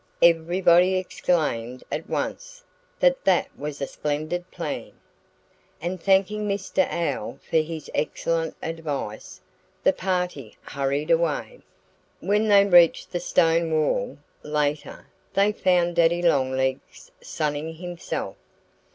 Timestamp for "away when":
11.11-12.47